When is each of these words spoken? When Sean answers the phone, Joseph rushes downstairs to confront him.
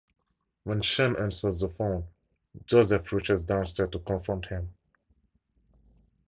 When 0.63 0.81
Sean 0.81 1.15
answers 1.15 1.59
the 1.59 1.69
phone, 1.69 2.07
Joseph 2.65 3.13
rushes 3.13 3.43
downstairs 3.43 3.91
to 3.91 3.99
confront 3.99 4.47
him. 4.47 4.73